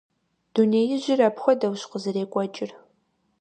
Дунеижьыр 0.53 1.19
апхуэдэущ 1.27 1.81
къызэрекӀуэкӀыр. 1.91 2.71